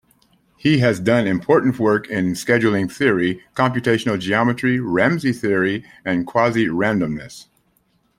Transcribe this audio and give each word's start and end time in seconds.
He 0.57 0.79
has 0.79 0.99
done 0.99 1.27
important 1.27 1.77
work 1.77 2.09
in 2.09 2.33
scheduling 2.33 2.91
theory, 2.91 3.43
computational 3.53 4.17
geometry, 4.19 4.79
Ramsey 4.79 5.31
theory, 5.31 5.85
and 6.03 6.25
quasi-randomness. 6.25 7.45